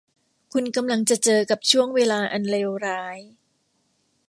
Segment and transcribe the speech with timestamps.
[0.53, 3.19] คุณกำลังจะเจอกับช่วงเวลาอันเลวร้าย